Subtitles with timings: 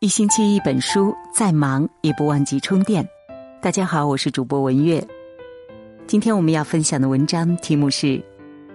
[0.00, 3.06] 一星期一本书，再忙也不忘记充电。
[3.60, 5.06] 大家好，我是主播文月。
[6.06, 8.18] 今天我们要分享的文章题目是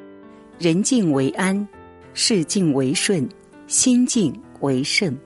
[0.60, 1.66] “人静为安，
[2.12, 3.26] 事静为顺，
[3.66, 5.16] 心静为胜”。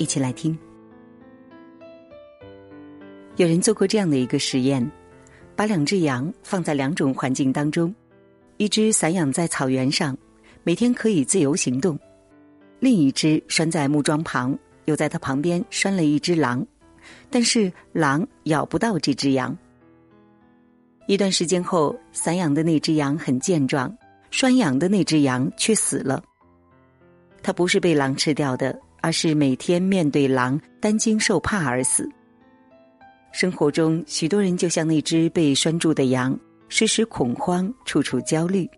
[0.00, 0.58] 一起来听。
[3.36, 4.90] 有人做过这样的一个实验，
[5.54, 7.94] 把两只羊放在两种环境当中，
[8.56, 10.16] 一只散养在草原上，
[10.62, 11.98] 每天可以自由行动。
[12.82, 16.66] 另一只拴在木桩旁，又在它旁边拴了一只狼，
[17.30, 19.56] 但是狼咬不到这只羊。
[21.06, 23.96] 一段时间后，散养的那只羊很健壮，
[24.32, 26.20] 拴养的那只羊却死了。
[27.40, 32.10] 它不是被狼吃掉的，而是每天面对狼担惊受怕而死。
[33.30, 36.36] 生活中，许多人就像那只被拴住的羊，
[36.68, 38.68] 时时恐慌，处处焦虑。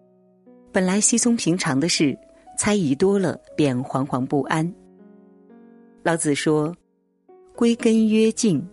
[0.71, 2.15] 本来稀松平常的事。
[2.57, 4.73] 猜疑多了，便惶惶不安。
[6.03, 6.75] 老子说
[7.57, 8.65] ：“归根曰静。”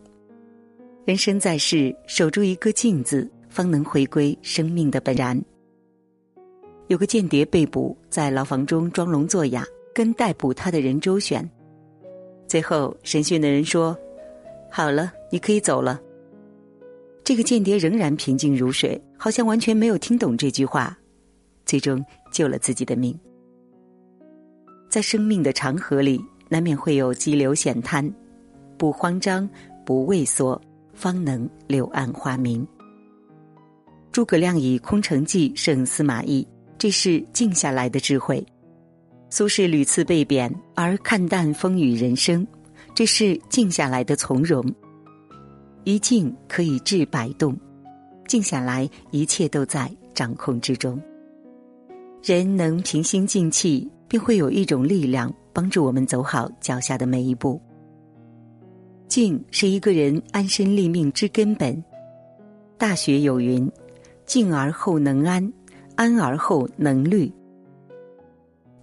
[1.05, 5.41] 人生在世，守住一个“静”字，方能回归生命的本然。
[6.87, 11.49] 有个间谍被捕，在牢房中装聋作哑，跟逮捕他的人周旋。
[12.47, 13.97] 最后，审讯的人说
[14.69, 15.99] ：“好了，你可以走了。”
[17.23, 20.97] 这个间谍仍然平静如水，好像完全没有听懂这句话，
[21.65, 23.17] 最终救了自己的命。
[24.91, 28.13] 在生命的长河里，难免会有激流险滩，
[28.77, 29.49] 不慌张，
[29.85, 30.61] 不畏缩，
[30.93, 32.67] 方能柳暗花明。
[34.11, 36.45] 诸葛亮以空城计胜司马懿，
[36.77, 38.45] 这是静下来的智慧；
[39.29, 42.45] 苏轼屡次被贬而看淡风雨人生，
[42.93, 44.61] 这是静下来的从容。
[45.85, 47.57] 一静可以治百动，
[48.27, 51.01] 静下来，一切都在掌控之中。
[52.21, 53.89] 人能平心静气。
[54.11, 57.61] 便会有一种力量帮助我们走好脚下的每一步。
[59.07, 61.81] 静是一个人安身立命之根本。
[62.77, 63.71] 大学有云
[64.27, 65.49] ：“静而后能安，
[65.95, 67.31] 安而后能虑。”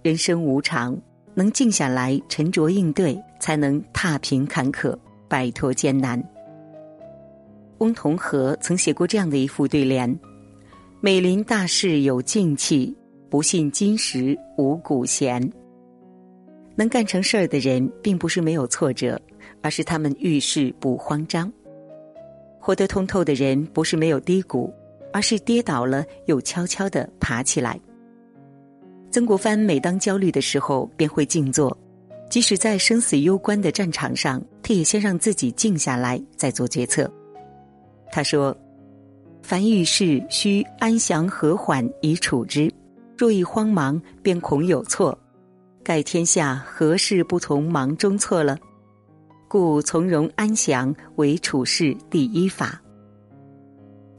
[0.01, 0.99] 人生无常，
[1.35, 4.97] 能静下来沉着应对，才能踏平坎坷，
[5.27, 6.19] 摆脱艰难。
[7.77, 10.19] 翁同龢曾写过这样的一副对联
[11.01, 12.91] ：“美林大事有静气。”
[13.29, 15.39] 不信今时无古贤。
[16.75, 19.21] 能干成事儿的人，并不是没有挫折，
[19.61, 21.51] 而是他们遇事不慌张。
[22.59, 24.73] 活得通透的人，不是没有低谷，
[25.13, 27.79] 而是跌倒了又悄悄的爬起来。
[29.11, 31.75] 曾国藩每当焦虑的时候，便会静坐，
[32.29, 37.11] 即使在生死攸关的战场上，他也先让自己静下来，再做决策。
[38.11, 38.55] 他说
[39.43, 42.71] ：“凡遇事，须安详和缓以处之。”
[43.19, 45.19] 若一慌忙，便恐有错。
[45.83, 48.57] 盖天下何事不从忙中错了？
[49.49, 52.81] 故从容安详为处事第一法。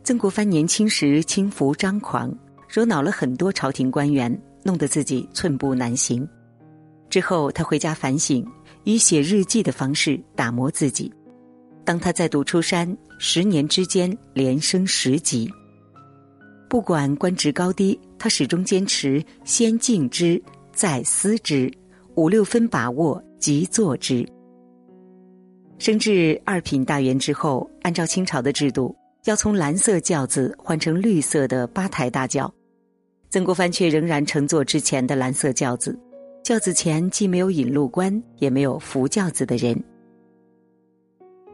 [0.05, 2.31] 曾国藩年轻时轻浮张狂，
[2.69, 6.29] 惹恼了很多朝廷官员，弄得自己寸步难行。
[7.09, 8.47] 之后他回家反省，
[8.85, 11.11] 以写日记的方式打磨自己。
[11.87, 15.51] 当他再度出山，十年之间连升十级。
[16.69, 20.41] 不管官职高低，他始终坚持先静之，
[20.75, 21.73] 再思之，
[22.17, 24.29] 五六分把握即做之。
[25.79, 28.95] 升至二品大员之后，按照清朝的制度，
[29.25, 32.53] 要从蓝色轿子换成绿色的八抬大轿，
[33.31, 35.99] 曾国藩却仍然乘坐之前的蓝色轿子，
[36.45, 39.83] 轿子前既没有引路官，也没有扶轿子的人。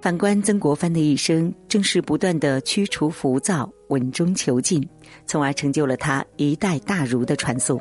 [0.07, 4.89] 反观曾国藩的一生，正是不断的驱除浮躁、稳中求进，
[5.27, 7.77] 从而成就了他一代大儒的传颂。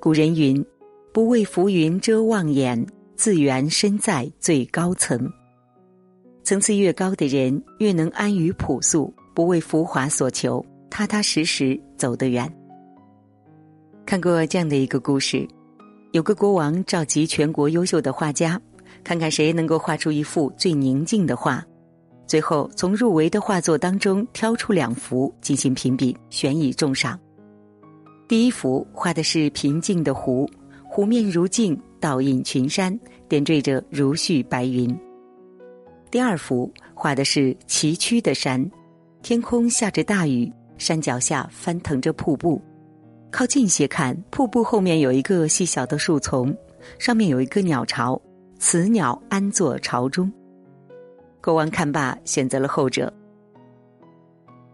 [0.00, 0.64] 古人云
[1.12, 2.86] ：“不畏浮云遮望眼，
[3.16, 5.30] 自缘身在最高层。”
[6.42, 12.50] 层次越高的人，越能安于朴素，不为浮华所求，踏踏实实走得远。
[14.06, 15.46] 看过这样的一个故事：
[16.12, 18.58] 有个国王召集全国优秀的画家。
[19.06, 21.64] 看看谁能够画出一幅最宁静的画，
[22.26, 27.16] 最后从入围的画作当中挑出两幅进行评比，悬以重赏。
[28.26, 30.50] 第一幅画的是平静的湖，
[30.82, 32.98] 湖面如镜，倒映群山，
[33.28, 34.92] 点缀着如絮白云。
[36.10, 38.68] 第二幅画的是崎岖的山，
[39.22, 42.60] 天空下着大雨，山脚下翻腾着瀑布。
[43.30, 46.52] 靠近些看，瀑布后面有一个细小的树丛，
[46.98, 48.20] 上面有一个鸟巢。
[48.58, 50.32] 此鸟安坐巢中。
[51.42, 53.12] 国王看罢，选择了后者。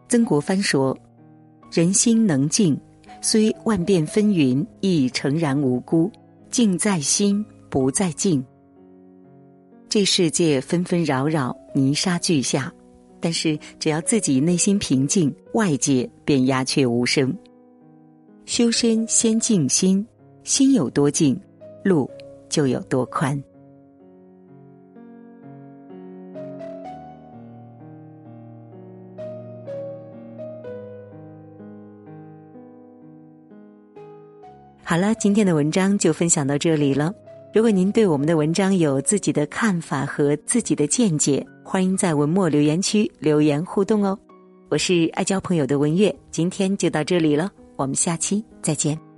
[0.09, 0.97] 曾国藩说
[1.73, 2.79] ：“人心能静，
[3.21, 6.11] 虽万变纷纭，亦诚然无辜；
[6.51, 8.45] 静在心，不在境。
[9.89, 12.73] 这世界纷纷扰扰，泥沙俱下，
[13.21, 17.35] 但是只要自己内心平静，外界便鸦雀无声。
[18.47, 20.07] 修身先静心，
[20.45, 21.39] 心有多静，
[21.85, 22.11] 路
[22.49, 23.43] 就有多宽。
[34.93, 37.11] 好了，今天的文章就分享到这里了。
[37.55, 44.19] 如果您对我们的文章有自己的看法和自己的见解，欢迎在文末留言区留言互动哦。
[44.69, 49.12] 我是爱交朋友的文月，今天就到这里了，我们下期再见。